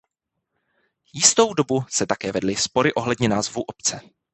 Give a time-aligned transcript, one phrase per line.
[1.13, 3.99] Jistou dobu se také vedly spory ohledně názvu obce.